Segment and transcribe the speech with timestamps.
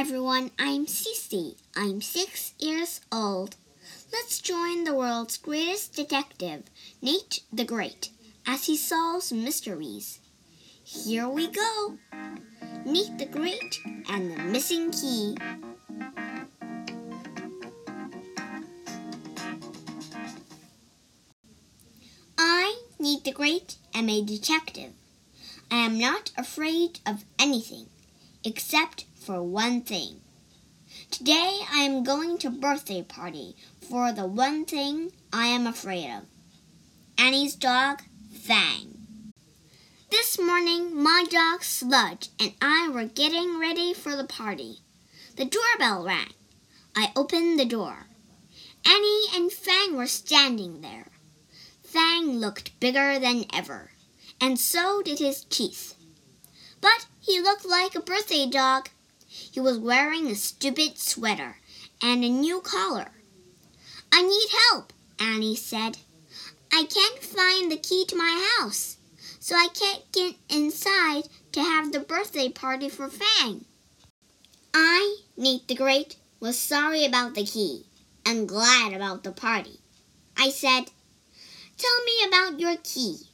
[0.00, 1.56] everyone, I'm Cece.
[1.76, 3.56] I'm six years old.
[4.10, 6.62] Let's join the world's greatest detective,
[7.02, 8.08] Nate the Great,
[8.46, 10.20] as he solves mysteries.
[10.82, 11.98] Here we go.
[12.86, 13.78] Nate the Great
[14.08, 15.36] and the Missing Key.
[22.38, 24.94] I, Nate the Great, am a detective.
[25.70, 27.88] I am not afraid of anything
[28.44, 30.20] except for one thing.
[31.10, 36.24] Today I am going to birthday party for the one thing I am afraid of.
[37.18, 38.02] Annie's dog,
[38.32, 39.32] Fang.
[40.10, 44.78] This morning my dog Sludge and I were getting ready for the party.
[45.36, 46.34] The doorbell rang.
[46.96, 48.06] I opened the door.
[48.84, 51.06] Annie and Fang were standing there.
[51.82, 53.90] Fang looked bigger than ever,
[54.40, 55.94] and so did his teeth.
[56.80, 58.88] But he looked like a birthday dog.
[59.28, 61.58] He was wearing a stupid sweater
[62.02, 63.12] and a new collar.
[64.10, 65.98] I need help, Annie said.
[66.72, 68.96] I can't find the key to my house,
[69.38, 73.64] so I can't get inside to have the birthday party for Fang.
[74.74, 77.86] I, Nate the Great, was sorry about the key
[78.26, 79.78] and glad about the party.
[80.36, 80.90] I said,
[81.78, 83.28] Tell me about your key.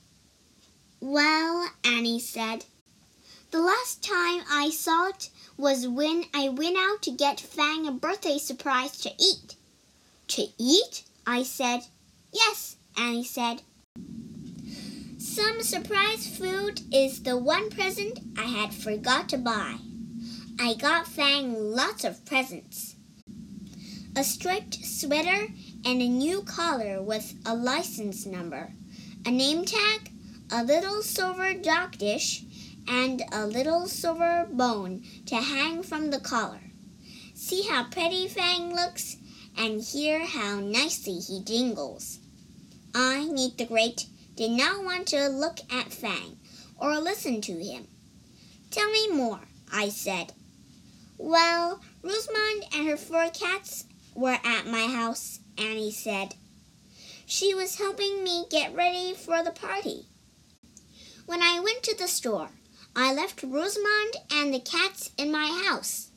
[1.00, 2.66] Well, Annie said,
[3.56, 7.90] the last time I saw it was when I went out to get Fang a
[7.90, 9.56] birthday surprise to eat.
[10.28, 11.04] To eat?
[11.26, 11.80] I said.
[12.34, 13.62] Yes, Annie said.
[15.16, 19.76] Some surprise food is the one present I had forgot to buy.
[20.60, 22.96] I got Fang lots of presents.
[24.14, 25.48] A striped sweater
[25.82, 28.74] and a new collar with a license number,
[29.24, 30.10] a name tag,
[30.52, 32.42] a little silver dog dish,
[32.88, 36.60] and a little silver bone to hang from the collar.
[37.34, 39.16] See how pretty Fang looks,
[39.56, 42.18] and hear how nicely he jingles.
[42.94, 46.38] I, Nate the Great, did not want to look at Fang
[46.78, 47.88] or listen to him.
[48.70, 49.40] Tell me more,
[49.72, 50.32] I said.
[51.18, 56.34] Well, Rosamond and her four cats were at my house, Annie said.
[57.24, 60.06] She was helping me get ready for the party.
[61.26, 62.50] When I went to the store,
[62.98, 66.12] I left Rosamond and the cats in my house.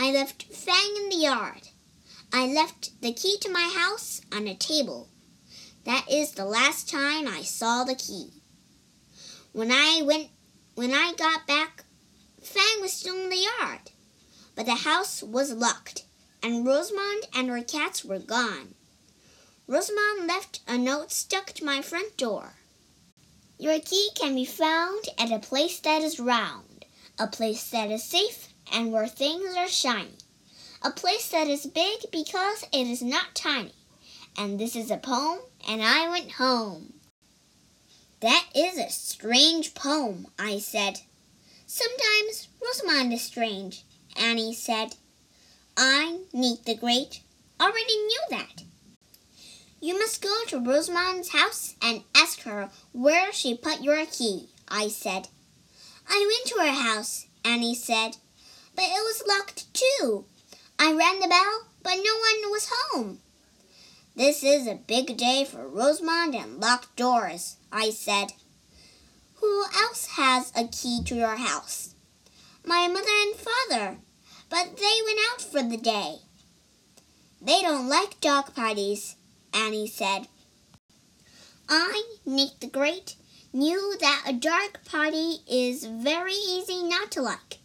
[0.00, 1.68] I left Fang in the yard.
[2.32, 5.10] I left the key to my house on a table.
[5.84, 8.30] That is the last time I saw the key.
[9.52, 10.30] When I went
[10.76, 11.84] when I got back,
[12.42, 13.90] Fang was still in the yard.
[14.54, 16.04] But the house was locked,
[16.42, 18.74] and Rosamond and her cats were gone.
[19.66, 22.54] Rosamond left a note stuck to my front door.
[23.60, 26.84] Your key can be found at a place that is round,
[27.18, 30.18] a place that is safe and where things are shiny,
[30.80, 33.74] a place that is big because it is not tiny.
[34.36, 36.94] And this is a poem, and I went home.
[38.20, 41.00] That is a strange poem, I said.
[41.66, 43.84] Sometimes Rosamond is strange,
[44.16, 44.94] Annie said.
[45.76, 47.22] I, Nate the Great,
[47.60, 48.62] already knew that.
[49.80, 54.88] You must go to Rosamond's house and ask her where she put your key, I
[54.88, 55.28] said.
[56.08, 58.16] I went to her house, Annie said,
[58.74, 60.24] but it was locked too.
[60.78, 63.20] I rang the bell, but no one was home.
[64.16, 68.32] This is a big day for Rosamond and locked doors, I said.
[69.34, 71.94] Who else has a key to your house?
[72.64, 73.98] My mother and father,
[74.50, 76.16] but they went out for the day.
[77.40, 79.14] They don't like dog parties,
[79.52, 80.28] Annie said.
[81.68, 83.16] I, Nick the Great,
[83.52, 87.58] knew that a dark party is very easy not to like,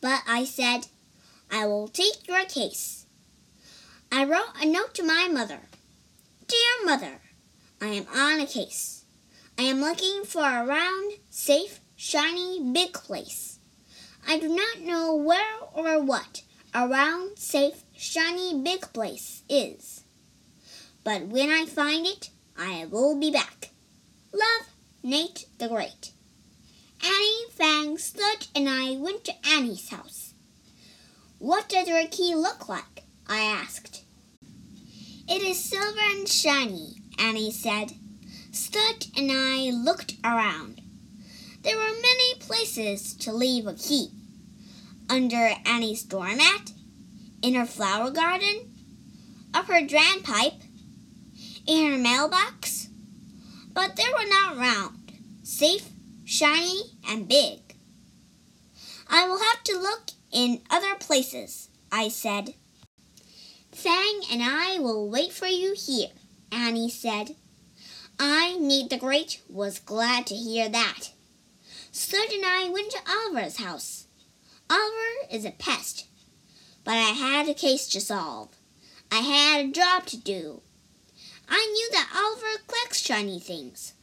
[0.00, 0.86] but I said,
[1.50, 3.06] I will take your case.
[4.12, 5.60] I wrote a note to my mother.
[6.46, 7.20] Dear Mother,
[7.80, 9.04] I am on a case.
[9.58, 13.58] I am looking for a round, safe, shiny, big place.
[14.26, 16.42] I do not know where or what
[16.74, 19.99] a round, safe, shiny, big place is
[21.04, 23.70] but when I find it, I will be back.
[24.32, 24.68] Love,
[25.02, 26.12] Nate the Great.
[27.02, 30.34] Annie, Fang, Sludge, and I went to Annie's house.
[31.38, 33.04] What does your key look like?
[33.26, 34.04] I asked.
[35.26, 37.92] It is silver and shiny, Annie said.
[38.52, 40.82] Sludge and I looked around.
[41.62, 44.10] There were many places to leave a key.
[45.08, 46.72] Under Annie's doormat,
[47.42, 48.74] in her flower garden,
[49.54, 50.60] up her drain pipe,
[51.70, 52.88] in her mailbox,
[53.72, 55.12] but they were not round,
[55.44, 55.88] safe,
[56.24, 57.60] shiny, and big.
[59.08, 62.54] I will have to look in other places, I said.
[63.70, 66.08] Fang and I will wait for you here,
[66.50, 67.36] Annie said.
[68.18, 71.10] I, Nate the Great, was glad to hear that.
[71.92, 74.08] Sludge and I went to Oliver's house.
[74.68, 76.08] Oliver is a pest,
[76.82, 78.48] but I had a case to solve.
[79.12, 80.62] I had a job to do.
[81.50, 83.94] I knew that Oliver collects shiny things,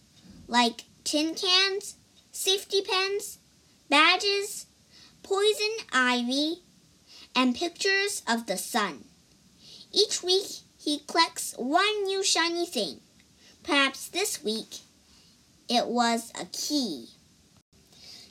[0.47, 1.95] like tin cans,
[2.31, 3.39] safety pins,
[3.89, 4.65] badges,
[5.23, 6.63] poison ivy,
[7.33, 9.05] and pictures of the sun.
[9.93, 10.47] Each week
[10.77, 12.99] he collects one new shiny thing.
[13.63, 14.79] Perhaps this week
[15.69, 17.07] it was a key.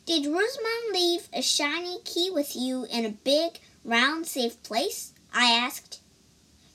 [0.05, 5.12] Did Rosamond leave a shiny key with you in a big, round, safe place?
[5.33, 6.01] I asked.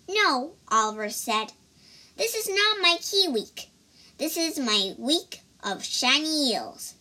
[0.10, 1.54] No, Oliver said.
[2.18, 3.70] This is not my key week.
[4.18, 6.96] This is my week of shiny eels.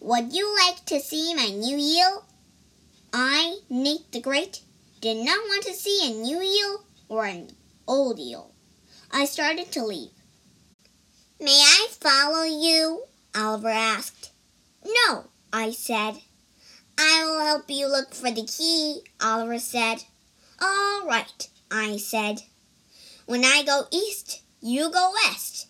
[0.00, 2.24] Would you like to see my new eel?
[3.12, 4.60] I, Nate the Great,
[5.00, 7.50] did not want to see a new eel or an
[7.86, 8.52] old eel.
[9.10, 10.10] I started to leave.
[11.40, 13.04] May I follow you?
[13.34, 14.30] Oliver asked.
[14.84, 16.20] No, I said.
[16.98, 20.04] I will help you look for the key, Oliver said.
[20.60, 22.42] All right, I said.
[23.28, 25.66] When I go east, you go west.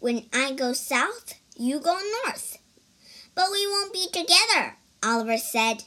[0.00, 2.58] When I go south, you go north.
[3.36, 5.84] But we won't be together, Oliver said.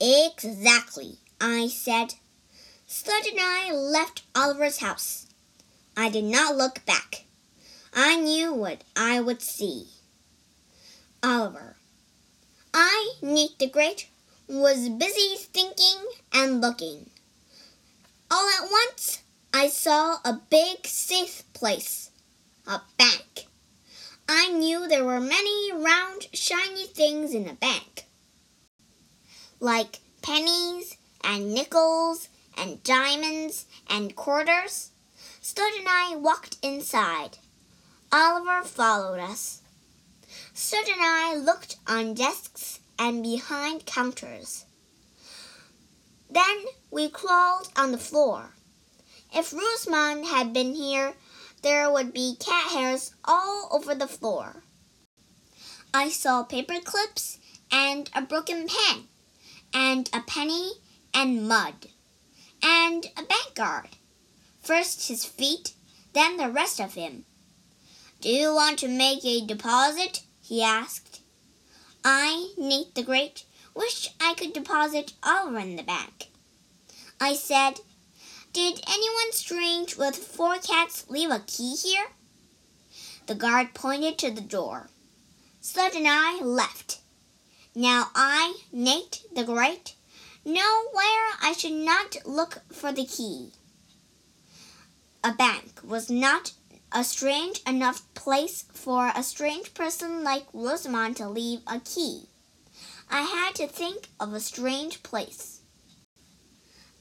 [0.00, 2.14] Exactly, I said.
[2.86, 5.26] Sludge and I left Oliver's house.
[5.96, 7.24] I did not look back.
[7.92, 9.88] I knew what I would see.
[11.20, 11.74] Oliver.
[12.72, 14.06] I, Nate the Great,
[14.46, 17.10] was busy thinking and looking.
[18.30, 19.22] All at once,
[19.58, 22.10] I saw a big, safe place
[22.66, 23.46] a bank.
[24.28, 28.04] I knew there were many round, shiny things in a bank,
[29.58, 34.90] like pennies and nickels and diamonds and quarters.
[35.40, 37.38] Sludge and I walked inside.
[38.12, 39.62] Oliver followed us.
[40.52, 44.66] Sludge and I looked on desks and behind counters.
[46.28, 48.50] Then we crawled on the floor.
[49.38, 51.14] If Rosamond had been here,
[51.60, 54.62] there would be cat hairs all over the floor.
[55.92, 57.38] I saw paper clips
[57.70, 59.08] and a broken pen,
[59.74, 60.80] and a penny
[61.12, 61.88] and mud,
[62.62, 63.90] and a bank guard.
[64.62, 65.74] First his feet,
[66.14, 67.26] then the rest of him.
[68.22, 70.22] Do you want to make a deposit?
[70.40, 71.20] he asked.
[72.02, 73.44] I, Nate the Great,
[73.74, 76.28] wished I could deposit all in the bank.
[77.20, 77.80] I said,
[78.56, 82.06] did anyone strange with four cats leave a key here?
[83.26, 84.88] The guard pointed to the door.
[85.60, 87.00] Sludge and I left.
[87.74, 89.94] Now I, Nate the Great,
[90.42, 93.50] know where I should not look for the key.
[95.22, 96.52] A bank was not
[96.90, 102.22] a strange enough place for a strange person like Rosamond to leave a key.
[103.10, 105.55] I had to think of a strange place.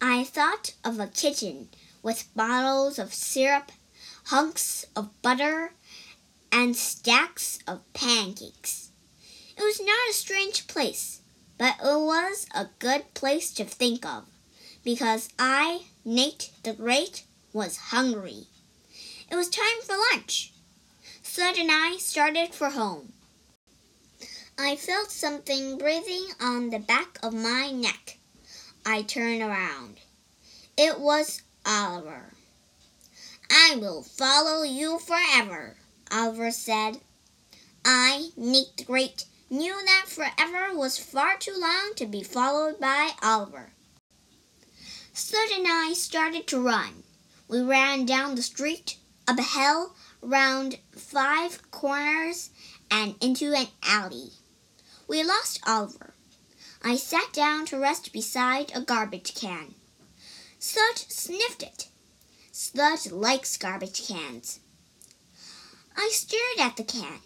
[0.08, 1.70] I thought of a kitchen
[2.04, 3.72] with bottles of syrup,
[4.26, 5.74] hunks of butter,
[6.52, 8.92] and stacks of pancakes.
[9.58, 11.22] It was not a strange place,
[11.58, 14.26] but it was a good place to think of,
[14.84, 18.44] because I, Nate the Great, was hungry.
[19.32, 20.54] It was time for lunch.
[21.24, 23.14] Sludge and I started for home.
[24.56, 28.20] I felt something breathing on the back of my neck.
[28.86, 30.00] I turned around.
[30.78, 32.34] It was Oliver.
[33.50, 35.78] I will follow you forever,
[36.12, 37.00] Oliver said.
[37.84, 43.12] I, Nate the Great, knew that forever was far too long to be followed by
[43.22, 43.72] Oliver.
[45.14, 47.04] Sludge and I started to run.
[47.48, 52.50] We ran down the street, up a hill, round five corners,
[52.92, 54.32] and into an alley.
[55.08, 56.15] We lost Oliver.
[56.88, 59.74] I sat down to rest beside a garbage can.
[60.60, 61.88] Sludge sniffed it.
[62.52, 64.60] Sludge likes garbage cans.
[65.98, 67.22] I stared at the can.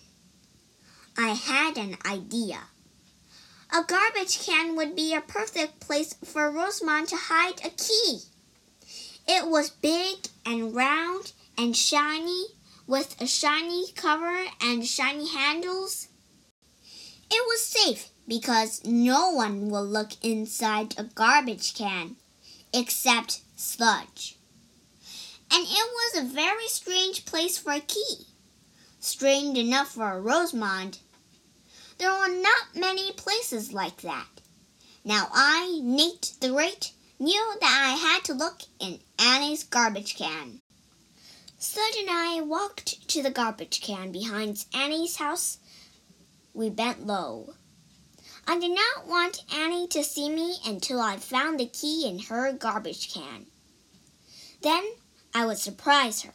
[1.17, 2.67] I had an idea.
[3.73, 8.21] A garbage can would be a perfect place for Rosamond to hide a key.
[9.27, 12.45] It was big and round and shiny,
[12.87, 16.07] with a shiny cover and shiny handles.
[17.29, 22.15] It was safe because no one will look inside a garbage can
[22.71, 24.37] except sludge.
[25.51, 28.27] And it was a very strange place for a key.
[28.99, 30.99] Strange enough for a Rosamond.
[31.97, 34.27] There were not many places like that.
[35.03, 40.61] Now I, Nate the Great, knew that I had to look in Annie's garbage can.
[41.57, 45.57] Sludge and I walked to the garbage can behind Annie's house.
[46.53, 47.55] We bent low.
[48.49, 52.51] I did not want Annie to see me until I found the key in her
[52.51, 53.45] garbage can.
[54.63, 54.83] Then
[55.35, 56.33] I would surprise her.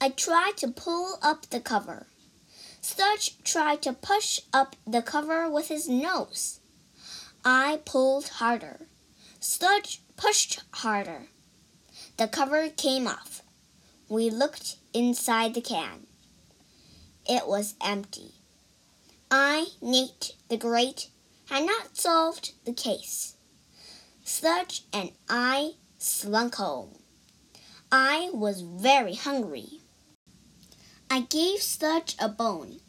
[0.00, 2.06] I tried to pull up the cover.
[2.80, 6.60] Sludge tried to push up the cover with his nose.
[7.44, 8.86] I pulled harder.
[9.40, 11.22] Sludge pushed harder.
[12.18, 13.42] The cover came off.
[14.08, 16.06] We looked inside the can.
[17.28, 18.37] It was empty.
[19.30, 21.10] I, Nate the Great,
[21.50, 23.34] had not solved the case.
[24.24, 26.98] Sludge and I slunk home.
[27.92, 29.82] I was very hungry.
[31.10, 32.80] I gave Sludge a bone.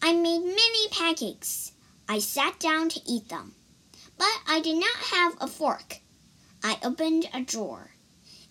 [0.00, 1.72] I made many pancakes.
[2.08, 3.54] I sat down to eat them.
[4.16, 6.00] But I did not have a fork.
[6.62, 7.90] I opened a drawer.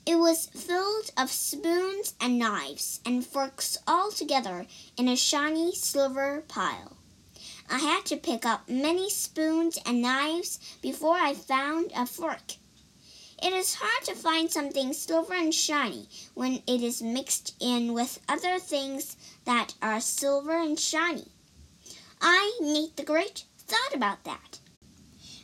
[0.06, 6.44] It was filled of spoons and knives and forks all together in a shiny silver
[6.48, 6.98] pile.
[7.70, 12.54] I had to pick up many spoons and knives before I found a fork.
[13.42, 18.22] It is hard to find something silver and shiny when it is mixed in with
[18.30, 21.28] other things that are silver and shiny.
[22.22, 24.60] I, Nate the Great, thought about that.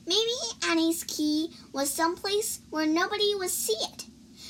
[0.07, 0.31] Maybe
[0.65, 4.05] Annie's key was someplace where nobody would see it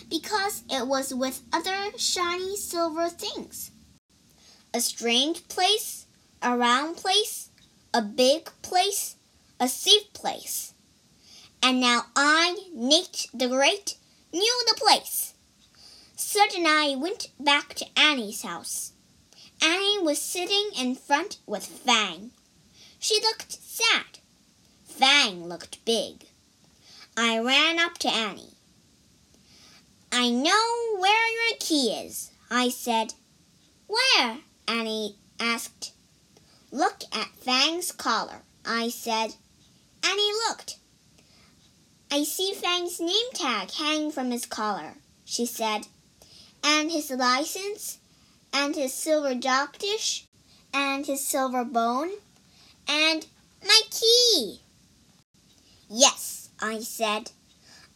[0.09, 3.71] because it was with other shiny silver things.
[4.73, 6.05] A strange place,
[6.41, 7.48] a round place,
[7.93, 9.15] a big place,
[9.59, 10.73] a safe place.
[11.61, 13.97] And now I, Nate the Great,
[14.31, 15.33] knew the place.
[16.15, 18.93] Sludge and I went back to Annie's house.
[19.61, 22.31] Annie was sitting in front with Fang.
[22.99, 24.19] She looked sad.
[24.85, 26.25] Fang looked big.
[27.17, 28.53] I ran up to Annie.
[30.11, 33.13] I know where your key is, I said.
[33.87, 34.37] Where?
[34.67, 35.93] Annie asked.
[36.71, 39.33] Look at Fang's collar, I said.
[40.03, 40.77] And he looked.
[42.11, 44.95] I see Fang's name tag hang from his collar,
[45.25, 45.87] she said,
[46.63, 47.97] and his license,
[48.53, 50.25] and his silver dogfish,
[50.73, 52.11] and his silver bone,
[52.87, 53.25] and
[53.65, 54.61] my key.
[55.89, 57.31] Yes, I said.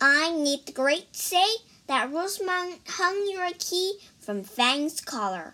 [0.02, 1.46] I Nate the great say
[1.88, 5.54] that Rosamond hung your key from Fang's collar.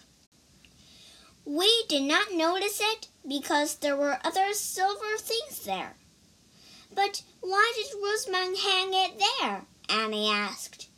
[1.45, 5.95] We did not notice it because there were other silver things there.
[6.93, 9.65] But why did Rosamond hang it there?
[9.89, 10.89] Annie asked.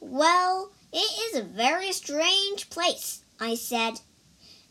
[0.00, 4.00] Well, it is a very strange place, I said.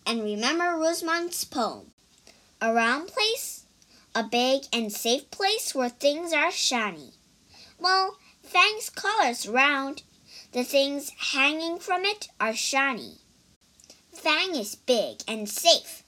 [0.06, 1.92] And remember Rosamond's poem.
[2.62, 3.66] A round place?
[4.16, 7.14] A big and safe place where things are shiny.
[7.78, 10.04] Well, Fang's collar's round.
[10.54, 13.18] The things hanging from it are shiny.
[14.14, 16.04] Fang is big and safe.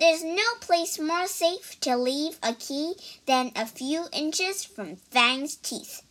[0.00, 2.94] There's no place more safe to leave a key
[3.26, 6.02] than a few inches from Fang's teeth.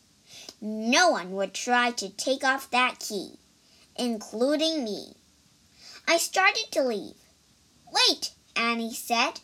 [0.62, 3.38] No one would try to take off that key,
[3.98, 5.16] including me.
[6.08, 7.16] I started to leave.
[7.92, 9.42] Wait, Annie said.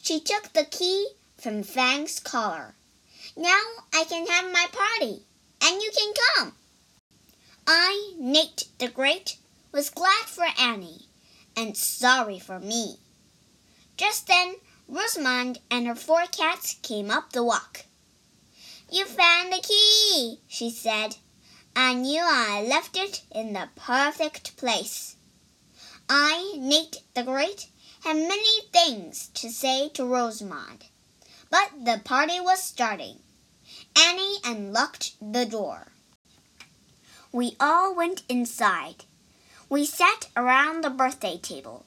[0.00, 2.74] She took the key from Fang's collar.
[3.36, 3.62] Now
[3.92, 5.22] I can have my party
[5.60, 6.52] and you can come.
[7.66, 9.38] I, Nate the Great,
[9.72, 11.06] was glad for Annie
[11.56, 12.98] and sorry for me.
[13.96, 14.56] Just then,
[14.88, 17.84] Rosamond and her four cats came up the walk.
[18.90, 21.16] You found the key, she said.
[21.74, 25.16] I knew I left it in the perfect place.
[26.08, 27.68] I, Nate the Great,
[28.04, 30.86] had many things to say to Rosamond,
[31.48, 33.20] but the party was starting.
[33.96, 35.92] Annie unlocked the door.
[37.30, 39.04] We all went inside.
[39.70, 41.86] We sat around the birthday table.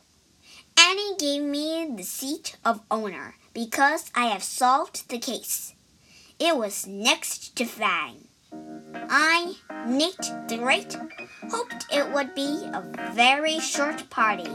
[0.88, 5.74] Annie gave me the seat of owner because I have solved the case.
[6.38, 8.28] It was next to Fang.
[9.10, 9.56] I,
[9.88, 10.96] Nate the Great,
[11.50, 14.46] hoped it would be a very short party.